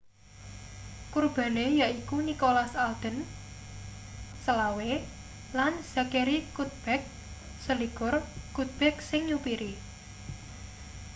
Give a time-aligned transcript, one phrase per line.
[1.13, 3.17] kurbane yaiku nicholas alden
[4.47, 7.03] 25 lan zachery cuddeback
[7.67, 8.19] 21
[8.55, 9.71] cuddeback sing nyupiri